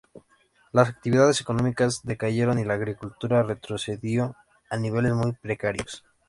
Las 0.71 0.89
actividades 0.89 1.41
económicas 1.41 2.01
decayeron 2.03 2.57
y 2.57 2.65
la 2.65 2.73
agricultura 2.73 3.43
retrocedió 3.43 4.35
a 4.67 4.77
niveles 4.77 5.13
muy 5.13 5.33
precarios. 5.33 6.03